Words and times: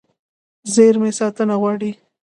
زېرمې 0.73 1.11
ساتنه 1.19 1.55
غواړي. 1.61 1.91